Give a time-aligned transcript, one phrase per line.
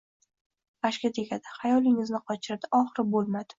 [0.85, 1.53] G’ashga tegadi.
[1.59, 2.73] Xayolingni qochiradi…
[2.81, 3.49] oxiri bo’lmadi